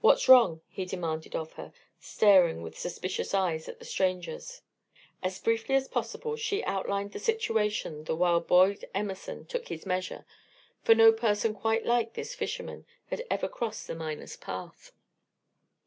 "What's 0.00 0.30
wrong?" 0.30 0.62
he 0.66 0.86
demanded 0.86 1.36
of 1.36 1.52
her, 1.60 1.74
staring 2.00 2.62
with 2.62 2.78
suspicious 2.78 3.34
eyes 3.34 3.68
at 3.68 3.78
the 3.80 3.84
strangers. 3.84 4.62
As 5.22 5.38
briefly 5.38 5.74
as 5.74 5.88
possible 5.88 6.36
she 6.36 6.64
outlined 6.64 7.12
the 7.12 7.18
situation 7.18 8.04
the 8.04 8.16
while 8.16 8.40
Boyd 8.40 8.86
Emerson 8.94 9.44
took 9.44 9.68
his 9.68 9.84
measure, 9.84 10.24
for 10.80 10.94
no 10.94 11.12
person 11.12 11.52
quite 11.52 11.84
like 11.84 12.14
this 12.14 12.34
fisherman 12.34 12.86
had 13.10 13.26
ever 13.30 13.46
crossed 13.46 13.86
the 13.86 13.94
miner's 13.94 14.36
path. 14.38 14.90